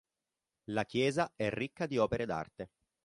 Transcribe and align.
La 0.71 0.83
chiesa 0.83 1.31
è 1.35 1.47
ricca 1.51 1.85
di 1.85 1.99
opere 1.99 2.25
d'arte. 2.25 2.69